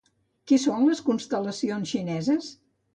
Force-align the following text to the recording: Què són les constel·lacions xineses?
Què 0.51 0.57
són 0.63 0.87
les 0.89 1.03
constel·lacions 1.11 1.95
xineses? 1.95 2.55